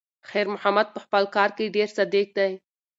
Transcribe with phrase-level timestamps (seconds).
[0.29, 2.51] خیر محمد په خپل کار کې ډېر صادق دی.